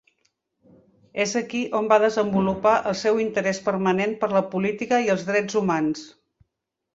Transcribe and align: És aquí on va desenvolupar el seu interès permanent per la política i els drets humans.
És 1.25 1.33
aquí 1.41 1.59
on 1.79 1.89
va 1.91 1.99
desenvolupar 2.03 2.71
el 2.93 2.95
seu 3.03 3.19
interès 3.27 3.59
permanent 3.67 4.17
per 4.25 4.31
la 4.33 4.43
política 4.57 5.01
i 5.05 5.13
els 5.17 5.29
drets 5.29 5.61
humans. 5.63 6.03